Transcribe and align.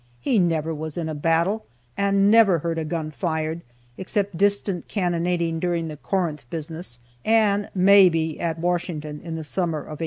He 0.19 0.39
never 0.39 0.73
was 0.73 0.97
in 0.97 1.07
a 1.07 1.13
battle, 1.13 1.63
and 1.95 2.31
never 2.31 2.57
heard 2.57 2.79
a 2.79 2.85
gun 2.85 3.11
fired, 3.11 3.61
except 3.99 4.35
distant 4.35 4.87
cannonading 4.87 5.59
during 5.59 5.89
the 5.89 5.97
Corinth 5.97 6.49
business, 6.49 7.01
and 7.23 7.69
(maybe) 7.75 8.39
at 8.39 8.57
Washington 8.57 9.21
in 9.23 9.35
the 9.35 9.43
summer 9.43 9.77
of 9.81 9.89
1864. 9.89 9.97